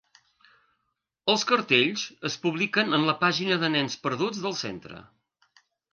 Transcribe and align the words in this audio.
Els 1.33 1.43
cartells 1.51 2.05
es 2.29 2.37
publiquen 2.45 2.97
en 2.99 3.05
la 3.11 3.15
pàgina 3.25 3.59
de 3.65 3.69
nens 3.77 3.99
perduts 4.07 4.45
del 4.47 4.57
centre. 4.63 5.03